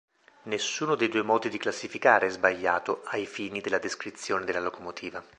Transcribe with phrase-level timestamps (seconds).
[0.45, 5.23] Nessuno dei due modi di classificare è sbagliato, ai fini della descrizione della locomotiva.